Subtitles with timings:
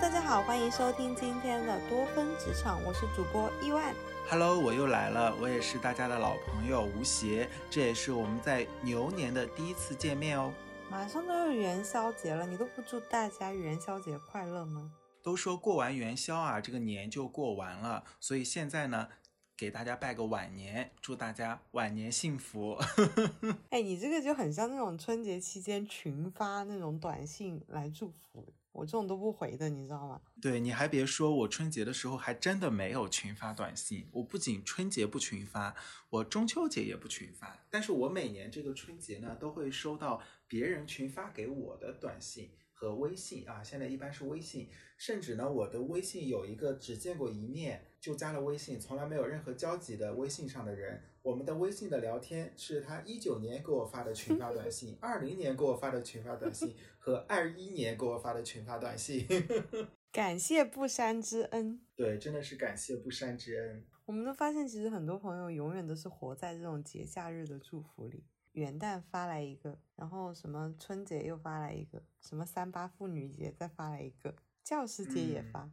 [0.00, 3.92] 大家好，欢迎收听今天的多芬职场，我是主播伊万。
[4.30, 10.52] Hello，我又来了，我也是大家的老朋友吴邪，这也是我们在牛年的第一次见面哦。
[10.88, 14.92] 马上都要元宵节了，你都不祝大家元宵节快乐吗？
[15.20, 19.08] 都说过完元宵啊，这个年就过完了，所以现在呢，
[19.56, 22.78] 给大家拜个晚年，祝大家晚年幸福。
[23.70, 30.20] 哎，你这个就很像那种春节期间群发那种短信来祝福，我这种都不回的，你知道吗？
[30.40, 34.06] 对，你还别说，我春节的时候还真的没有群发短信。
[34.12, 35.74] 我不仅春节不群发，
[36.10, 43.60] 我中秋节也不群发，但是我每年这个春节呢，都会收到别人群发给我的短信和微信啊。
[43.60, 59.26] 现在一般是微信，甚至呢，我的微信有一个只见过一面就加了微信，从来没有任何交集的微信上的人，我们的微信的聊天是他一九年给我发的群发短信，二零年给我发的群发短信和二一年给我发的群发短信。
[60.12, 61.80] 感谢不删之恩。
[61.96, 63.84] 对，真的是感谢不删之恩。
[64.06, 68.24] 我们都发现，其实很多朋友永远都是活在这种节假日的祝福里。
[68.58, 75.62] 元旦发来一个，然后什么春节又发来一个，什么三八妇女节再发来一个，教师节也发。
[75.62, 75.72] 嗯，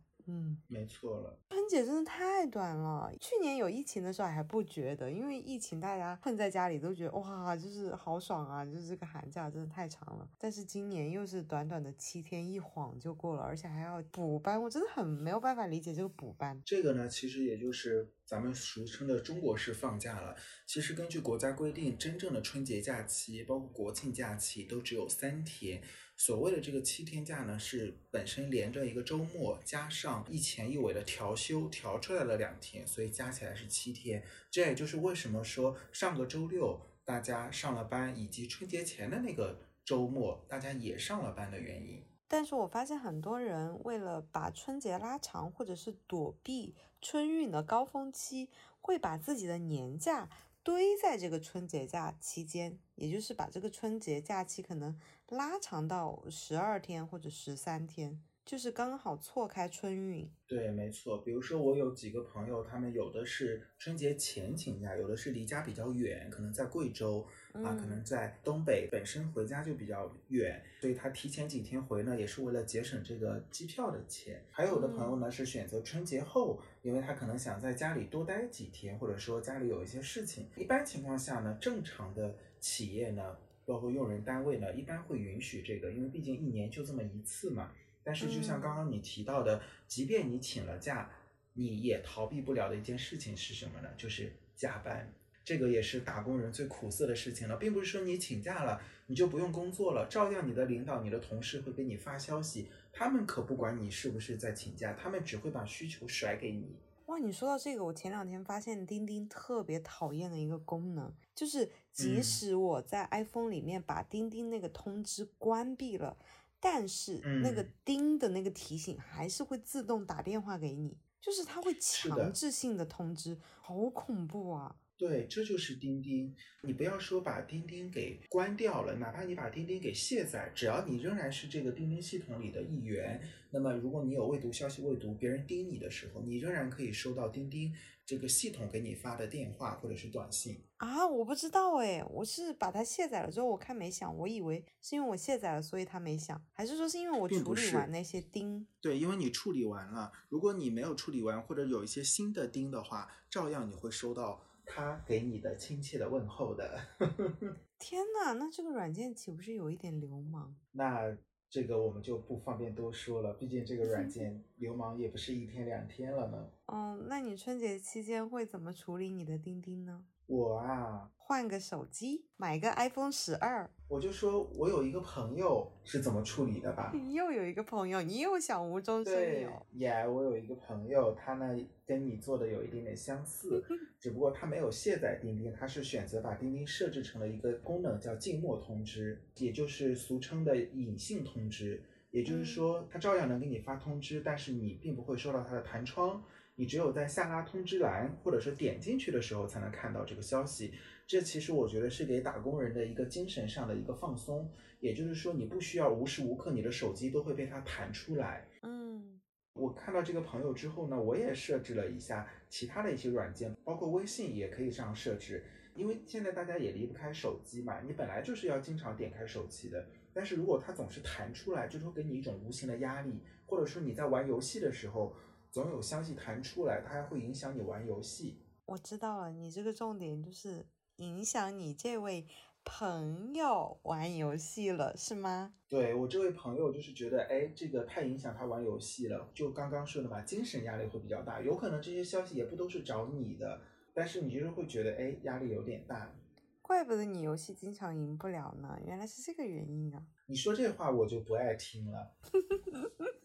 [0.67, 1.39] 没错了。
[1.49, 3.11] 春节真的太短了。
[3.19, 10.27] 去年有疫情的时候还不觉得，因为疫情大家困在家里都觉得哇，就是好爽啊，就是这个寒假真的太长了。
[10.37, 16.61] 但是今年又是短短的七天，一晃就过了，而且还要补班，我真的很没有办法理解这个补班。
[16.65, 20.35] 这个呢，其实也就是咱们俗称的中国式放假了。
[20.65, 25.81] 其实根据国家规定，真正的春节假期，包括国庆假期，都只有三天。
[26.17, 34.23] 所谓的这个七天假呢，是本身连着一个周末，加上一前一尾的调休，调出来了两天，所以加起来是七天。
[34.49, 42.01] 这也就是为什么说上个周六大家上了班，以及春节前的那个周末大家也上了班的原因。
[42.27, 50.29] 但是我发现很多人为了把春节拉长，或者是躲避春运的高峰期，会把自己的年假
[50.65, 54.99] 堆在这个春节假期间，也就是把这个春节假期可能
[55.29, 60.27] 拉长到十二天或者十三天，就是刚好错开春运。
[60.47, 61.19] 对，没错。
[61.19, 67.27] 比如说，我有几个朋友，他们有的是春节前请假，有的是离家比较远，可能在贵州
[67.63, 74.43] 啊，可能在东北，本身回家就比较远，所以他提前几天回呢，也是为了节省这个机票的钱。
[74.51, 80.47] 还有的朋友呢，是选择春节后，因为他可能想在家里多待几天，或者说家里有一些事情。
[80.55, 87.71] 一般情况下呢，正常的企业呢，包括用人单位呢，一般会允许这个，因为毕竟一年就这么一次嘛。
[88.03, 91.09] 但是，就像刚刚你提到的，即便你请了假，
[91.53, 93.89] 你也逃避不了的一件事情是什么呢？
[93.97, 95.11] 就是加班。
[95.45, 106.75] 这个也是打工人最苦涩的事情了，并不是说你请假了你就不用工作了，照样你的领导、你的同事会给你发消息，他们可不管你是不是在请假，他们只会把需求甩给你。
[107.05, 116.17] 哇，你说到这个，我前两天发现钉钉特别讨厌的一个功能，就是即使我在 iPhone 里面把钉钉那个通知关闭了。
[116.57, 124.75] 但是那个钉的那个提醒还是会自动打电话给你，就是它会强制性的通知，好恐怖啊！
[124.97, 126.33] 对，这就是钉钉。
[126.61, 137.73] 你不要说把钉钉给关掉了，哪怕你把钉钉给卸载，只要你仍然是这个钉钉系统里的一员，那么如果你有未读消息未读，别人盯你的时候，你仍然可以收到钉钉
[138.05, 141.05] 这个系统给你发的电话或者是短信啊！
[141.05, 148.65] 我不知道哎，我是把它卸载了之后，我看没响，我以为是因为我卸载了，所以它没响，还是说是因为我处理完那些钉？
[148.79, 154.41] 对，因为你处理完了，如果你没有处理完或者有一些新的钉的话，照样你会收到。
[154.65, 156.79] 他给你的亲切的问候的，
[157.79, 160.55] 天哪，那这个软件岂不是有一点流氓？
[160.71, 161.15] 那
[161.49, 166.49] 这个我们就不方便多说了，毕竟这个软 件流氓也不是一天两天了呢。
[166.65, 170.05] 嗯，那你春节期间会怎么处理你的钉钉呢？
[170.27, 173.69] 我啊，换个手机，买个 iPhone 十二。
[173.87, 176.91] 我就说我有一个朋友是怎么处理的吧。
[176.95, 179.49] 你又有一个朋友，你又想无中生有。
[179.73, 181.55] 呀，我有一个朋友，他呢
[181.85, 183.63] 跟你做的有一点点相似，
[184.01, 191.83] 只不过他没有卸载钉钉，他是选择把钉钉设置成了一个功能叫静默通知，也就是俗称的隐性通知。
[192.09, 196.23] 也就是说，他照样能给你发通知，但是你并不会收到他的弹窗。
[196.55, 200.73] 你只有在下拉通知栏，或者是点进去的时候，才能看到这个消息。
[201.05, 204.49] 这其实我觉得是给打工人的一个精神上的一个放松。
[204.79, 208.47] 也就是说，你不需要无时无刻你的手机都会被它弹出来。
[208.61, 209.19] 嗯，
[209.53, 215.43] 我看到这个朋友之后呢，我也设置了一下其他的一些软件，包括微信也可以这样设置。
[215.73, 219.85] 因为现在大家也离不开手机嘛，你本来就是要经常点开手机的。
[220.13, 225.13] 但是如果它总是弹出来，就是会给你一种无形的压力，或者说你在玩游戏的时候，
[225.55, 228.41] 总有消息弹出来，它还会影响你玩游戏。
[228.65, 230.65] 我知道了，你这个重点就是
[230.97, 232.27] 影响你这位
[232.65, 235.53] 朋友玩游戏了，是吗？
[235.69, 239.29] 对我这位朋友就是觉得，哎，这个太影响他玩游戏了。
[239.33, 243.61] 就刚刚说的嘛，精神压力会比较大，有可能这些消息也不都是找你的，
[243.93, 246.13] 但是你就是会觉得，哎，压力有点大。
[246.61, 250.03] 怪不得你游戏经常赢不了呢，原来是这个原因啊！
[250.25, 252.11] 你说这话我就不爱听了。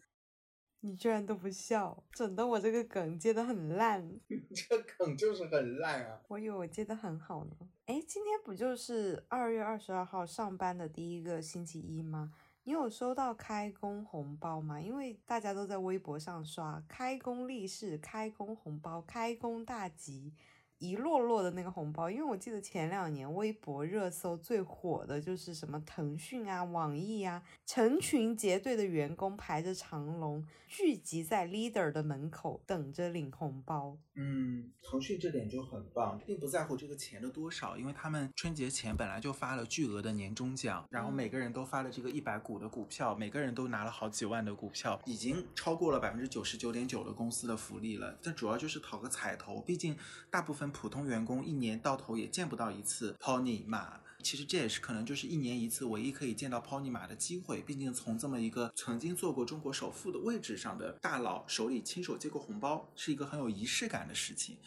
[0.83, 4.19] 你居然都不笑，整的我这个梗接的很烂。
[4.53, 6.19] 这个梗就是很烂啊！
[6.27, 7.51] 我以为我接的很好呢。
[7.85, 12.33] 哎，今天不就是二月二十二号上班的第一个星期一吗？
[12.63, 14.81] 你有收到开工红包吗？
[14.81, 20.33] 因为大家都在微博上刷开工利是、开工红包、开工大吉。
[20.81, 33.95] 一摞摞的那个红包，因为我记得前两年微博热搜最火的就是什么腾讯啊、网易啊，成群结队的员工排着长龙，聚集在 leader 的门口等着领红包。
[34.15, 48.17] 嗯，腾讯这点就很棒，并不在乎这个钱的多少，因为他们春节前本来就发了巨额的年终奖，然后每个人都发了这个一百股的股票，每个人都拿了好几万的股票，已经超过了百分之九十九点九的公司的福利了。
[48.23, 49.95] 但主要就是讨个彩头，毕竟
[50.31, 50.70] 大部分。
[50.71, 57.61] 普通员工一年到头也见不到一次 Pony 马，其实这也是可能就是一年一次唯一可以见到 Pony 马的机会。
[57.61, 64.57] 毕竟从这么一个曾经做过中国首富的位置上的大佬手里亲手接过红包，是一个很有仪式感的事情。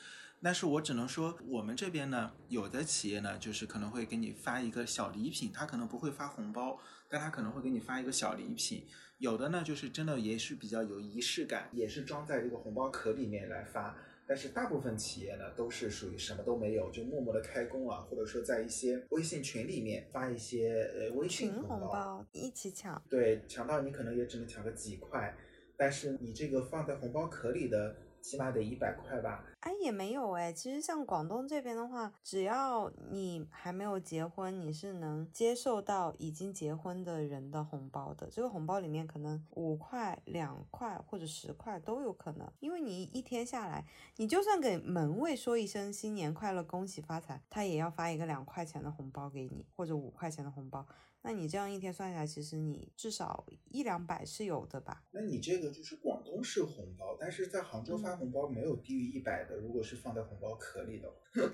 [0.43, 6.79] 但是我只能说，我们这边呢，有的企业呢，就是可能会给你发一个小礼品，他可能不会发红包，
[7.09, 8.85] 但他可能会给你发一个小礼品。
[9.19, 13.97] 有的呢，就是真的也是比较有仪式感，也是装在这个红包壳里面来发。
[14.27, 25.37] 但是大部分企业呢，都是属于什么都没有，就默默的开工啊，或者说在一些微信群里面发一些呃微信红包一起抢，对，抢到你可能也只能抢个几块，
[25.77, 27.97] 但是你这个放在红包壳里的。
[28.25, 29.45] 起码得一百块吧？
[29.61, 30.51] 哎，也没有哎。
[30.51, 38.27] 其实像广东这边的话，只要你还没有结婚，你是能接受到已经结婚的人的红包的。
[38.31, 42.51] 这个红包里面可能五块、两块或者十块都有可能。
[42.61, 43.85] 因为你一天下来，
[44.17, 50.87] 你就算给门卫说一声新年快乐、恭喜发财，他也要发一个两块钱的红包给你，或者五块钱的红包。
[51.27, 55.03] 那你这样一天算下来，其实你至少一两百是有的吧？
[55.11, 61.11] 那你这个就是广东式红包，但是在杭州发红包没有低于一百的，如果是放在红包壳里的。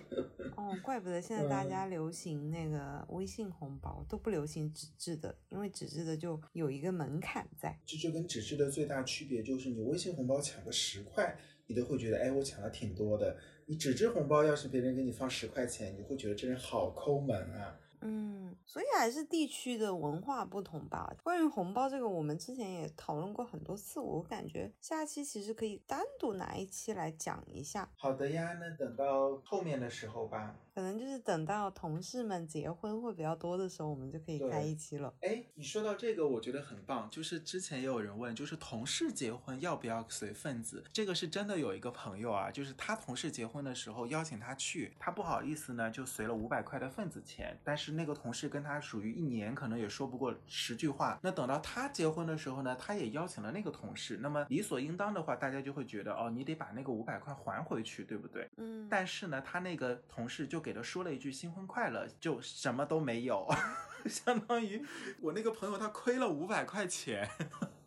[0.58, 7.78] 哦，怪不得现在大家流行那个微信红包，都不流行纸质的，因为纸质的就有一个门槛在。
[7.86, 11.38] 这就跟纸质的最大区别就是，你微信红包抢个十块，
[11.68, 13.38] 你都会觉得，哎，我抢了挺多的。
[13.66, 17.78] 你纸质红包要是别人给你放十块钱，你会觉得这人好抠门啊。
[18.02, 21.14] 嗯，所以还是地区的文化不同吧。
[21.22, 27.90] 关于红包这个，我们之前也讨论过很多次，我感觉下期其实可以单独拿一期来讲一下。
[27.96, 30.56] 好的呀，那等到后面的时候吧。
[30.74, 35.12] 可能就是等到同事们结婚会比较多的时候，我们就可以开一期了。
[35.20, 37.08] 哎，你说到这个，我觉得很棒。
[37.10, 40.84] 就是之前也有人问，就是同事结婚要不要随份子？
[40.92, 47.58] 这个是真的有一个朋友啊，就是他同事结婚的时候邀请他去，他不好意思呢，就随了五百块的份子钱。
[47.64, 51.18] 但是那个同事跟他属于一年可能也说不过十句话。
[51.22, 54.18] 那等到他结婚的时候呢，他也邀请了那个同事。
[54.22, 58.48] 那么理所应当的话，大家就会觉得哦，你得把那个五百块还回去，对不对？
[58.56, 58.86] 嗯。
[58.88, 60.72] 但是呢，他那个同事就给。
[60.72, 63.48] 他说了一句新婚快乐，就什么都没有，
[64.06, 64.84] 相当于
[65.20, 67.28] 我那个朋友他亏了五百块钱。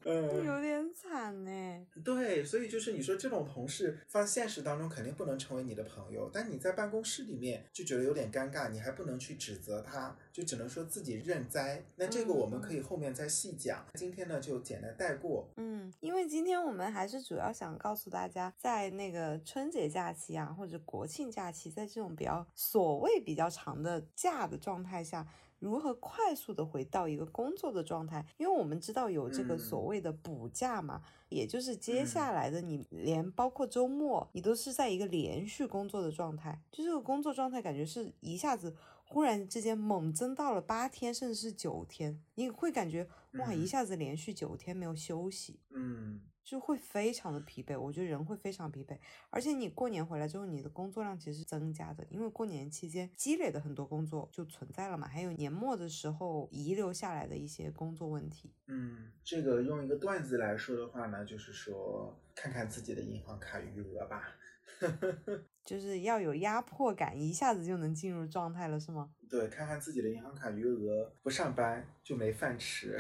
[0.06, 1.88] 嗯，有点惨呢。
[2.04, 11.84] 对，所以就是你说这种同事放现实当中肯定不能成为你的朋友，但你在办公室里面就觉得有点尴尬，你还不能去指责他，就只能说自己认栽。
[11.96, 15.48] 那这个我们可以后面再细讲，今天呢就简单带过。
[15.58, 25.28] 嗯，因为今天我们还是主要想告诉大家，在那个春节假期啊，或者国庆假期，在这种比较所谓比较长的假的状态下。
[25.64, 28.26] 如何快速的回到一个工作的状态？
[28.38, 43.08] 因为我们知道有这个所谓的补假嘛，也就是接下来的你连包括周末，你都是在一个连续工作的状态，就这个工作状态感觉是一下子忽然之间猛增到了八天，甚至是九天，你会感觉
[43.40, 45.62] 哇，一下子连续九天没有休息。
[45.70, 47.80] 嗯，就会非常的疲惫。
[47.80, 48.98] 我觉得人会非常疲惫，
[49.30, 58.54] 而且你过年回来之后，你的工作量其实是增加的，因为过年期间积累的很多工作就存在了嘛，还有年末的时候遗留下来的一些工作问题。
[58.68, 64.36] 嗯，这个用一个段子来说的话呢，就是说看看自己的银行卡余额吧。
[65.64, 69.14] 就是要有压迫感，一下子就能进入状态了，是吗？
[69.34, 72.96] 对，看看自己的银行卡余额，不上班就没饭吃，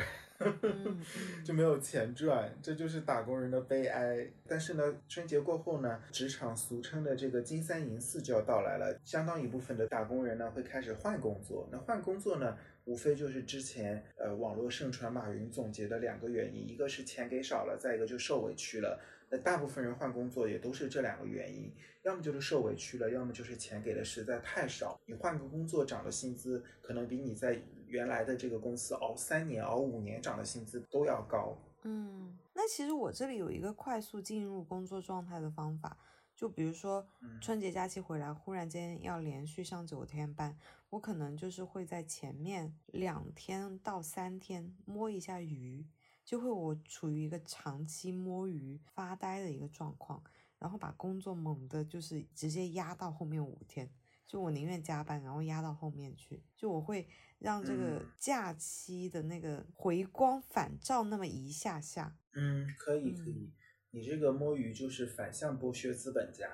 [1.46, 4.28] 就没有钱赚，这就是打工人的悲哀。
[4.48, 11.70] 但是呢，春节过后呢，职场俗称的这个金三银四就要到来了，相当一部分的打工人呢会开始换工作。
[11.72, 19.00] 那换工作呢，无非就是之前呃网络盛传马云总结的两个原因，一个是钱给少了，再一个就受委屈了。
[19.36, 21.74] 那大部分人换工作也都是这两个原因，
[22.04, 25.02] 要么就是受委屈了，要么就是钱给的实在太少。
[25.08, 31.58] 你换个工作涨的薪资，可能比你在原来的这个公司熬三年、熬五年涨的薪资都要高。
[31.82, 35.98] 嗯，那其实我这里有一个快速进入工作状态的方法，
[36.36, 37.04] 就比如说
[37.42, 40.56] 春节假期回来，忽然间要连续上九天班，
[40.92, 45.84] 我可能就是会在前面两天到三天摸一下鱼。
[46.24, 50.24] 就会我处于一个长期摸鱼发呆的一个状况，
[50.58, 53.92] 然后把工作猛的，就是直接压到后面五天，
[54.26, 57.08] 就我宁愿加班，然后压到后面去，就我会
[57.40, 62.18] 让这个假期的那个回光返照那么一下下。
[62.36, 63.54] 嗯，可以可以，
[63.92, 66.48] 你这个摸鱼就是反向剥削资本家，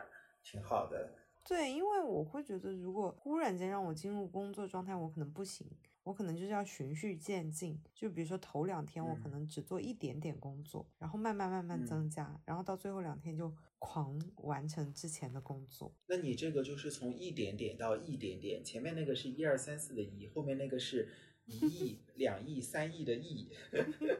[0.43, 1.15] 挺好的。
[1.45, 5.65] 对，因为我会觉得，如果忽然间让我进入工作状态，我可能不行。
[6.09, 15.93] 我可能就是要循序渐进，就比如说头两天我可能只做一点点工作，然后慢慢慢慢增加，然后到最后两天就狂完成之前的工作。
[16.07, 21.07] 那你这个就是从一点点到一点点，前面那个是一二三四的一，后面那个是
[21.45, 23.51] 一亿、两亿、三亿的亿。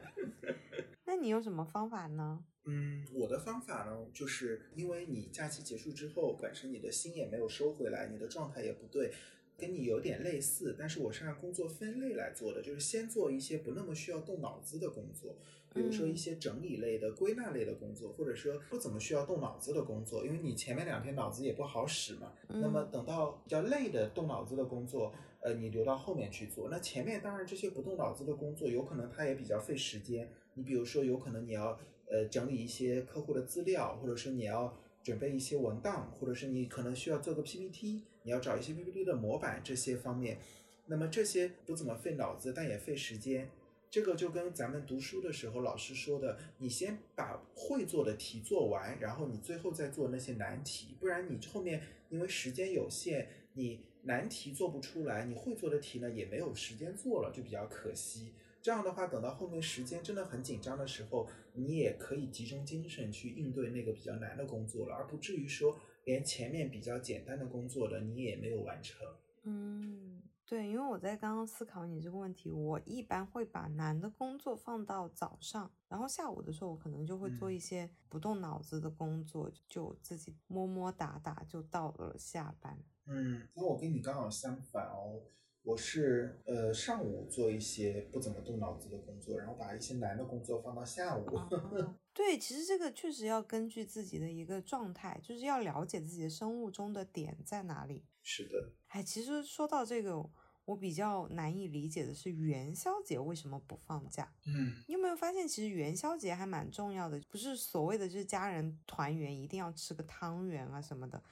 [1.06, 2.44] 那你有什么方法呢？
[2.66, 9.12] 嗯，我的方法呢，就是因为你假期结束之后，本身你的心也没有收回来，你的状态也不对。
[9.60, 15.36] 跟你有点类似，但是我是按工作分类来做的，就是先做一些不那么需要动脑子的工作，
[15.74, 22.32] 比如说一些整理类的、归纳类的工作，或者说不怎么需要动脑子的工作，因为你前面两天脑子也不好使嘛。
[22.48, 26.68] 那么等到比较累的动脑子的工作，呃，你留到后面去做。
[26.70, 30.28] 那前面当然这些不动脑子的工作，有可能它也比较费时间。
[30.54, 34.74] 你比如说，有可能你要呃整理一些客户的资料，或者是你要。
[35.02, 40.38] 准备一些文档，或者是你可能需要做个 PPT，你要找一些 PPT 的模板这些方面，
[40.86, 43.48] 那么这些不怎么费脑子，但也费时间。
[43.90, 58.32] 这个就跟咱们读书的时候老师说的，你先把会做的题做完，然后你最后再做那些难题，不然你后面因为时间有限，你难题做不出来，你会做的题呢也没有时间做了，就比较可惜。
[58.62, 69.06] 这样的话，等到后面时间真的很紧张的时候，你也可以集中精神去应对那个比较难的工作了，而不至于说连前面比较简单的工作的你也没有完成。
[69.42, 82.78] 嗯，对，因为我在刚刚思考你这个问题，我一般会把难的工作放到早上，然后下午的时候我可能就会做一些不动脑子的工作，就自己摸摸打打就到了下班。
[83.06, 85.22] 嗯，那我跟你刚好相反哦。
[85.62, 91.26] 我是呃上午做一些不怎么动脑子的工作，然后把一些难的工作放到下午。
[92.20, 98.04] 对，其实这个确实要根据自己的一个状态，就是要了解自己的生物钟的点在哪里。
[98.22, 100.22] 是的，哎，其实说到这个，
[100.66, 104.30] 我比较难以理解的是元宵节为什么不放假？
[104.44, 107.18] 嗯，你有没有发现其实元宵节还蛮重要的？
[107.30, 111.22] 不是所谓的就是家人团圆一定要吃个汤圆啊什么的。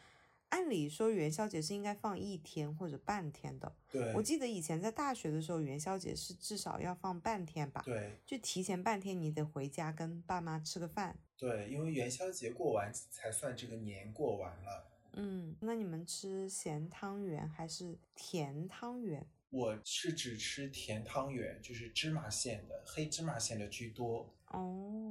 [0.51, 3.75] 按理说元宵节是应该放一天或者半天的。
[3.91, 7.83] 对，我记得以前在大学的时候，元宵节是至少要放半天吧？
[7.85, 11.19] 对，就提前半天，你得回家跟爸妈吃个饭。
[11.37, 14.91] 对，因为元宵节过完才算这个年过完了。
[15.13, 19.27] 嗯，那你们吃咸汤圆还是甜汤圆？
[19.51, 24.35] 我是只吃甜汤圆，就是芝麻馅的，黑芝麻馅的居多。
[24.49, 25.08] 哦。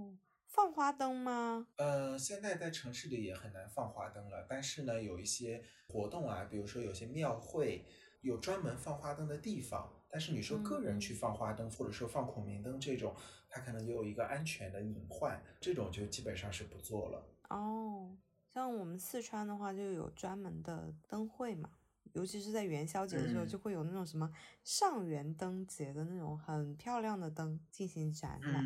[0.57, 1.67] 放花灯吗？
[1.75, 4.43] 呃，现在在城市里也很难放花灯了。
[4.49, 7.85] 但是呢，有一些活动啊，比如说有些庙会
[8.21, 9.93] 有专门放花灯的地方。
[10.09, 13.15] 但是你说个人去放花灯，或者说放孔明灯这种，
[13.47, 17.23] 它可能也有一个安全的隐患，这种就基本上是不做了。
[17.49, 18.17] 哦，
[18.51, 21.69] 像我们四川的话，就有专门的灯会嘛，
[22.13, 24.33] 尤其是在元宵节的时候，就会有那种什么
[24.63, 28.65] 上元灯节的那种很漂亮的灯进行展览。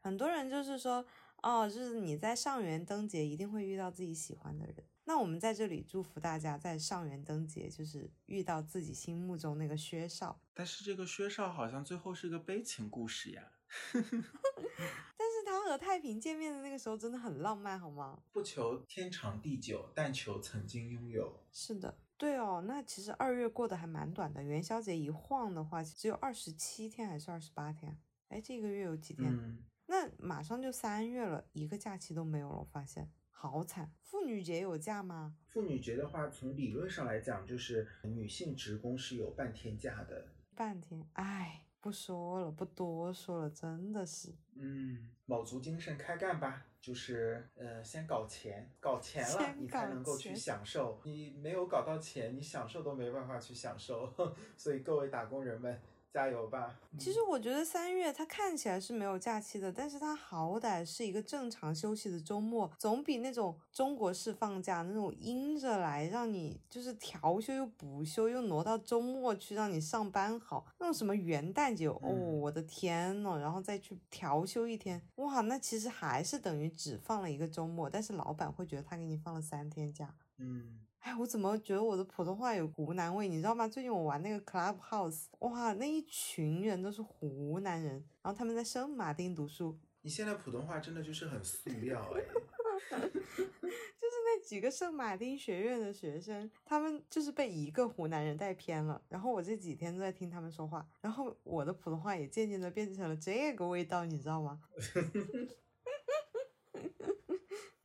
[0.00, 1.06] 很多人就是说。
[1.42, 4.76] 哦，就是你在上元灯节一定会遇到自己喜欢的人。
[5.04, 10.38] 那我们在这里祝福大家在上元灯节就是遇到自己心目中那个薛少。
[10.52, 13.52] 但是这个薛少好像最后是个悲情故事呀。
[13.92, 18.22] 但是他和太平见面的那个时候真的很浪漫，好吗？
[18.32, 21.42] 不求天长地久，但求曾经拥有。
[21.52, 22.64] 是的，对哦。
[22.66, 27.98] 那其实二月过得还蛮短的，元宵节一晃的话，只有二十七天还是二十八天？
[28.28, 29.30] 哎，这个月有几天？
[29.30, 33.90] 嗯，那马上就三月了，一个假期都没有了，我发现好惨。
[34.02, 35.34] 妇女节有假吗？
[35.48, 40.28] 妇女节的话，从理论上来讲，就是女性职工是有半天假的。
[40.54, 44.34] 半天，哎，不说了，不多说了，真的是。
[44.56, 51.00] 嗯，卯足精神开干吧，就是呃，先搞钱，搞钱了，先你才能够去享受。
[51.04, 54.12] 你没有搞到钱，你享受都没办法去享受。
[54.54, 55.80] 所以各位打工人们，
[56.12, 56.74] 加油吧！
[56.98, 70.66] 其实我觉得三月它看起来是没有假期的，但是它好歹是一个正常休息的周末，总比那种中国式放假那种阴着来，让你就是调休又补休又挪到周末去让你上班好。
[70.78, 80.14] 那种什么元旦节，哦，嗯我的天呐，然后再去调休一天，哇，那其实还是等于只放了一个周末，但是老板会觉得他给你放了三天假。
[80.38, 83.26] 嗯，哎，我怎么觉得我的普通话有湖南味？
[83.26, 83.66] 你知道吗？
[83.66, 92.20] 最近我玩那个 Clubhouse，哇，那一群人都是湖南人，然后他们在圣马丁读书，你现在普通话真的就是很塑料哎。
[93.00, 99.00] 就是那几个圣马丁学院的学生，他们就是被一个湖南人带偏了。
[99.08, 104.60] 然后我这几天都在听他们说话，然后我的普通话也渐渐的变成了这个味道，你知道吗？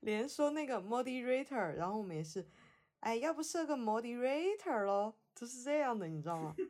[0.01, 2.45] 连说那个 moderator，然后我们也是，
[3.03, 6.55] 哎，要不设个 moderator 咯，就是这样的，你知道吗？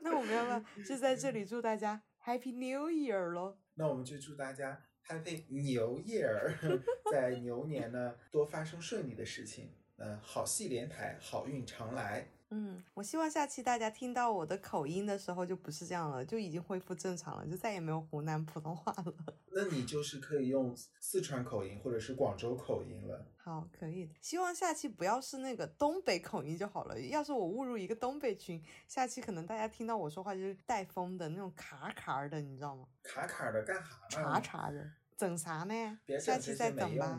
[0.00, 3.56] 那我们要不要 就在这里祝大家 Happy New Year 咯？
[3.74, 6.52] 那我们就祝大家 Happy New Year，
[7.12, 12.28] 在牛年呢多发生顺利的事情，呃，好戏连台，好运常来。
[12.50, 19.14] 嗯，我希望下期大家听到我的口音的时候就不是这样了，就已经恢复正常了，就再也没有湖南普通话了。
[19.52, 23.24] 那你就是可以用四川口音或者是广州口音了。
[23.36, 24.14] 好，可以的。
[24.20, 27.00] 希望下期不要是那个东北口音就好了。
[27.00, 32.86] 要是我误入一个东北群，下期可能大家听到我说话就是带风的那种卡卡的，你知道吗？
[33.02, 34.40] 卡卡的干哈查呢？
[34.42, 36.18] 查的，整啥呢别？
[36.18, 37.18] 下期再整吧。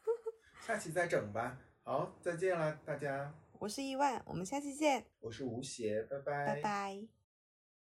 [0.66, 1.58] 下期再整吧。
[1.82, 3.30] 好，再见了，大家。
[3.64, 6.44] 我是亿万，我们下期见，我是吴邪，拜拜。
[6.44, 7.23] 拜拜。